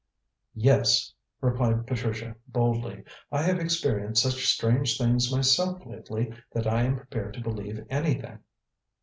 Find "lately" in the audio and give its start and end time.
5.85-6.33